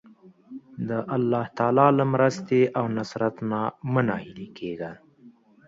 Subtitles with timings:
[0.87, 3.59] د الله تعالی له مرستې او نصرت نه
[3.91, 4.91] مه ناهیلی کېږه.